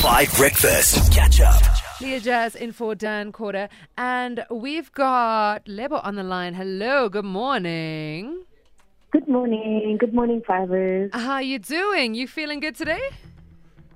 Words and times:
Five 0.00 0.34
Breakfast. 0.34 1.12
Catch 1.12 1.42
up. 1.42 1.60
Leah 2.00 2.20
Jazz 2.20 2.54
in 2.54 2.72
for 2.72 2.94
Dan 2.94 3.32
Corder. 3.32 3.68
And 3.98 4.46
we've 4.50 4.90
got 4.92 5.68
Lebo 5.68 5.96
on 5.96 6.14
the 6.14 6.22
line. 6.22 6.54
Hello, 6.54 7.10
good 7.10 7.26
morning. 7.26 8.42
Good 9.10 9.28
morning. 9.28 9.98
Good 9.98 10.14
morning, 10.14 10.40
Fivers. 10.40 11.10
How 11.12 11.32
are 11.32 11.42
you 11.42 11.58
doing? 11.58 12.14
You 12.14 12.26
feeling 12.26 12.60
good 12.60 12.76
today? 12.76 13.10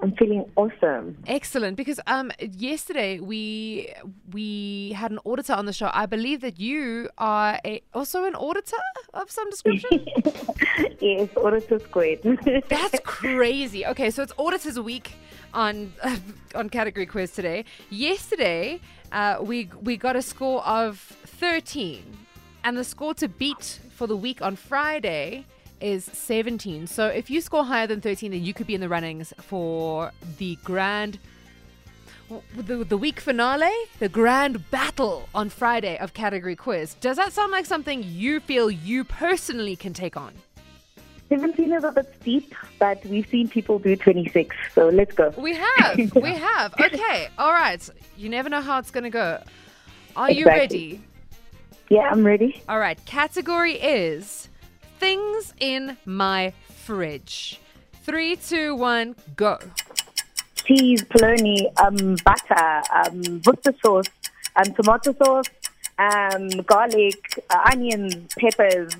I'm 0.00 0.12
feeling 0.16 0.44
awesome. 0.56 1.16
Excellent, 1.26 1.78
because 1.78 1.98
um 2.06 2.30
yesterday 2.38 3.18
we 3.20 3.90
we 4.30 4.92
had 4.94 5.10
an 5.10 5.20
auditor 5.24 5.54
on 5.54 5.64
the 5.64 5.72
show. 5.72 5.90
I 5.94 6.04
believe 6.04 6.42
that 6.42 6.60
you 6.60 7.08
are 7.16 7.58
a, 7.64 7.80
also 7.94 8.26
an 8.26 8.34
auditor 8.34 8.76
of 9.14 9.30
some 9.30 9.48
description. 9.48 10.04
yes, 11.04 11.28
auditor 11.36 11.78
squared. 11.78 12.20
That's 12.68 13.00
crazy. 13.04 13.86
Okay, 13.86 14.10
so 14.10 14.22
it's 14.22 14.32
Auditors 14.38 14.80
Week 14.80 15.12
on 15.52 15.92
on 16.54 16.68
Category 16.70 17.06
Quiz 17.06 17.30
today. 17.30 17.64
Yesterday, 17.90 18.80
uh, 19.12 19.38
we 19.40 19.70
we 19.82 19.96
got 19.96 20.16
a 20.16 20.22
score 20.22 20.66
of 20.66 20.98
13, 20.98 22.02
and 22.64 22.76
the 22.76 22.84
score 22.84 23.14
to 23.14 23.28
beat 23.28 23.80
for 23.94 24.06
the 24.06 24.16
week 24.16 24.42
on 24.42 24.56
Friday 24.56 25.46
is 25.80 26.04
17. 26.04 26.86
So 26.86 27.06
if 27.08 27.28
you 27.28 27.40
score 27.40 27.64
higher 27.64 27.86
than 27.86 28.00
13, 28.00 28.30
then 28.30 28.42
you 28.42 28.54
could 28.54 28.66
be 28.66 28.74
in 28.74 28.80
the 28.80 28.88
runnings 28.88 29.34
for 29.38 30.12
the 30.38 30.56
grand. 30.64 31.18
The, 32.56 32.84
the 32.84 32.96
week 32.96 33.20
finale, 33.20 33.70
the 33.98 34.08
grand 34.08 34.70
battle 34.70 35.28
on 35.34 35.50
Friday 35.50 35.98
of 35.98 36.14
category 36.14 36.56
quiz. 36.56 36.94
Does 36.94 37.18
that 37.18 37.34
sound 37.34 37.52
like 37.52 37.66
something 37.66 38.02
you 38.02 38.40
feel 38.40 38.70
you 38.70 39.04
personally 39.04 39.76
can 39.76 39.92
take 39.92 40.16
on? 40.16 40.32
17 41.28 41.72
is 41.72 41.84
a 41.84 41.92
bit 41.92 42.14
steep, 42.20 42.54
but 42.78 43.04
we've 43.06 43.26
seen 43.28 43.48
people 43.48 43.78
do 43.78 43.96
26, 43.96 44.54
so 44.74 44.88
let's 44.88 45.14
go. 45.14 45.32
We 45.36 45.54
have. 45.54 45.96
we 46.14 46.34
have. 46.34 46.74
Okay. 46.78 47.28
All 47.38 47.52
right. 47.52 47.88
You 48.16 48.28
never 48.28 48.48
know 48.48 48.60
how 48.60 48.78
it's 48.78 48.90
going 48.90 49.04
to 49.04 49.10
go. 49.10 49.42
Are 50.16 50.30
you 50.30 50.44
ready? 50.46 51.00
Yeah, 51.90 52.08
I'm 52.10 52.24
ready. 52.24 52.62
All 52.68 52.78
right. 52.78 53.02
Category 53.04 53.74
is 53.74 54.48
things 54.98 55.54
in 55.60 55.96
my 56.04 56.52
fridge. 56.84 57.60
Three, 58.02 58.36
two, 58.36 58.74
one, 58.76 59.16
go. 59.36 59.58
Cheese, 60.56 61.02
polony, 61.04 61.66
um, 61.80 62.16
butter, 62.24 62.82
um, 62.94 63.42
Worcester 63.44 63.74
sauce, 63.82 64.06
um, 64.56 64.74
tomato 64.74 65.14
sauce, 65.14 65.46
um, 65.98 66.48
garlic, 66.66 67.42
uh, 67.50 67.70
onions, 67.72 68.32
peppers, 68.38 68.94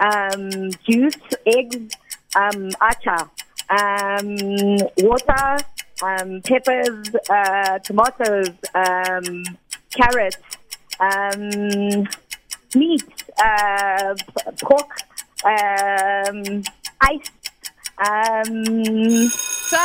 um, 0.00 0.70
juice, 0.88 1.16
eggs, 1.46 1.94
um, 2.36 2.70
acha, 2.80 3.28
um, 3.70 4.78
water, 4.98 5.64
um, 6.02 6.40
peppers, 6.42 7.10
uh, 7.28 7.78
tomatoes, 7.80 8.50
um, 8.74 9.44
carrots, 9.90 10.38
um, 11.00 12.06
meat, 12.74 13.24
uh, 13.42 14.14
pork, 14.62 14.98
um, 15.44 16.62
ice, 17.00 17.30
um, 17.98 19.28
Time! 19.70 19.80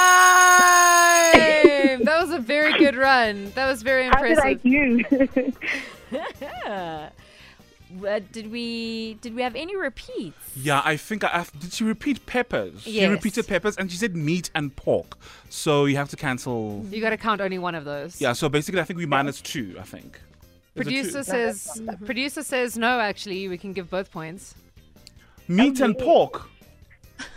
that 2.06 2.20
was 2.22 2.32
a 2.32 2.40
very 2.40 2.72
good 2.78 2.96
run. 2.96 3.52
That 3.56 3.68
was 3.68 3.82
very 3.84 4.06
how 4.06 4.22
did 4.22 4.40
I 4.40 4.52
impressive. 4.52 5.52
do? 6.10 7.10
Uh, 8.06 8.20
did 8.32 8.52
we 8.52 9.16
did 9.22 9.36
we 9.36 9.42
have 9.42 9.56
any 9.56 9.76
repeats? 9.76 10.38
Yeah, 10.56 10.82
I 10.84 10.98
think 10.98 11.24
I 11.24 11.30
have, 11.30 11.52
did 11.60 11.74
she 11.74 11.84
repeat 11.84 12.26
peppers? 12.26 12.82
She 12.84 13.06
repeated 13.06 13.48
peppers 13.48 13.76
and 13.78 13.92
she 13.92 13.98
said 13.98 14.16
meat 14.16 14.50
and 14.56 14.76
pork. 14.76 15.18
So 15.50 15.86
you 15.86 15.96
have 15.98 16.10
to 16.10 16.16
cancel. 16.16 16.86
You 16.90 17.02
got 17.02 17.12
to 17.12 17.18
count 17.18 17.42
only 17.42 17.60
one 17.60 17.76
of 17.76 17.86
those. 17.86 18.20
Yeah, 18.22 18.34
so 18.34 18.50
basically 18.50 18.82
I 18.82 18.84
think 18.84 18.98
we 18.98 19.06
minus 19.06 19.42
two, 19.42 19.76
I 19.80 19.84
think. 19.84 20.20
Is 20.76 20.88
it 20.88 20.90
two? 20.90 21.02
Producer 21.02 21.24
says. 21.24 21.82
Producer 22.06 22.44
says 22.44 22.78
no. 22.78 23.00
Actually, 23.00 23.48
we 23.48 23.58
can 23.58 23.74
give 23.74 23.90
both 23.90 24.12
points. 24.12 24.56
meat 25.48 25.80
and 25.80 25.98
pork. 25.98 26.50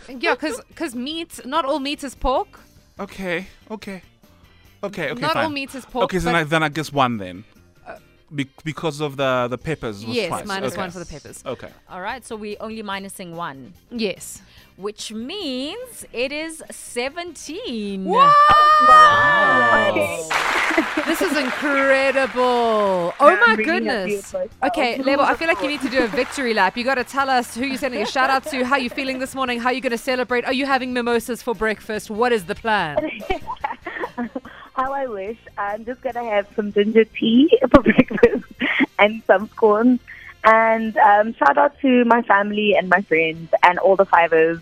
Yeah, 0.09 0.33
because 0.33 0.59
because 0.69 0.95
meat. 0.95 1.45
Not 1.45 1.65
all 1.65 1.79
meat 1.79 2.03
is 2.03 2.15
pork. 2.15 2.59
Okay, 2.99 3.47
okay. 3.69 4.01
Okay, 4.83 5.11
okay, 5.11 5.21
Not 5.21 5.33
fine. 5.33 5.43
all 5.45 5.49
meat 5.49 5.73
is 5.75 5.85
pork. 5.85 6.05
Okay, 6.05 6.19
so 6.19 6.25
then 6.25 6.35
I, 6.35 6.43
then 6.43 6.63
I 6.63 6.69
guess 6.69 6.91
one 6.91 7.17
then. 7.17 7.43
Be- 8.35 8.49
because 8.65 8.99
of 8.99 9.15
the 9.15 9.47
the 9.49 9.57
peppers 9.57 10.05
was 10.05 10.15
Yes, 10.15 10.27
twice. 10.27 10.45
minus 10.45 10.73
okay. 10.73 10.81
one 10.81 10.91
for 10.91 10.99
the 10.99 11.05
peppers. 11.05 11.41
Okay. 11.45 11.69
All 11.89 12.01
right, 12.01 12.25
so 12.25 12.35
we're 12.35 12.57
only 12.59 12.83
minusing 12.83 13.31
one, 13.35 13.73
Yes. 13.89 14.41
which 14.75 15.13
means 15.13 16.05
it 16.11 16.31
is 16.33 16.61
seventeen. 16.69 18.03
Wow. 18.03 18.33
This 21.05 21.21
is 21.21 21.37
incredible. 21.37 22.43
Oh 22.43 23.13
I'm 23.19 23.39
my 23.39 23.55
really 23.55 23.63
happy 23.63 23.63
goodness. 23.63 24.33
with. 24.33 24.51
Okay, 24.63 25.01
Lebo, 25.01 25.23
I 25.23 25.33
feel 25.35 25.47
like 25.47 25.61
you 25.61 25.67
need 25.69 25.81
to 25.81 25.89
do 25.89 26.03
a 26.03 26.07
victory 26.07 26.53
lap. 26.53 26.75
You 26.77 26.83
got 26.83 26.95
to 26.95 27.03
tell 27.03 27.29
us 27.29 27.55
who 27.55 27.65
you're 27.65 27.77
sending 27.77 28.01
a 28.01 28.05
shout 28.05 28.29
out 28.29 28.43
to, 28.51 28.63
how 28.65 28.75
you're 28.77 28.89
feeling 28.89 29.19
this 29.19 29.33
morning, 29.33 29.59
how 29.59 29.69
you're 29.71 29.81
going 29.81 29.91
to 29.91 29.97
celebrate. 29.97 30.45
Are 30.45 30.53
you 30.53 30.65
having 30.65 30.93
mimosas 30.93 31.41
for 31.41 31.55
breakfast? 31.55 32.09
What 32.09 32.31
is 32.31 32.45
the 32.45 32.55
plan? 32.55 32.97
How 34.77 34.93
I 34.93 35.07
wish. 35.07 35.39
I'm 35.57 35.85
just 35.85 36.01
gonna 36.01 36.23
have 36.23 36.47
some 36.55 36.71
ginger 36.71 37.03
tea 37.03 37.49
for 37.71 37.81
breakfast 37.81 38.45
and 38.99 39.23
some 39.25 39.49
scones. 39.49 39.99
And 40.43 40.95
um, 40.97 41.33
shout 41.33 41.57
out 41.57 41.79
to 41.79 42.05
my 42.05 42.21
family 42.21 42.75
and 42.75 42.87
my 42.87 43.01
friends 43.01 43.51
and 43.63 43.79
all 43.79 43.95
the 43.95 44.05
fivers 44.05 44.59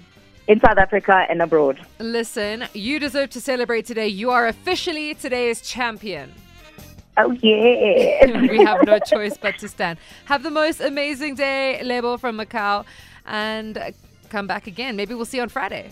in 0.48 0.62
South 0.62 0.78
Africa 0.78 1.26
and 1.30 1.42
abroad. 1.42 1.86
Listen, 2.00 2.66
you 2.74 2.98
deserve 2.98 3.32
to 3.32 3.42
celebrate 3.42 3.86
today. 3.86 4.08
You 4.08 4.32
are 4.32 4.48
officially 4.48 5.16
today's 5.16 5.60
champion. 5.60 6.32
Oh 7.18 7.32
yeah. 7.32 8.40
we 8.50 8.64
have 8.64 8.86
no 8.86 9.00
choice 9.00 9.36
but 9.36 9.58
to 9.60 9.68
stand. 9.68 10.00
Have 10.26 10.44
the 10.44 10.52
most 10.52 10.80
amazing 10.80 11.36
day, 11.36 11.84
Lebo 11.84 12.16
from 12.16 12.38
Macau, 12.38 12.86
and 13.26 13.94
come 14.30 14.48
back 14.48 14.68
again. 14.68 14.96
Maybe 14.96 15.14
we'll 15.14 15.26
see 15.26 15.38
you 15.38 15.44
on 15.44 15.50
Friday. 15.50 15.92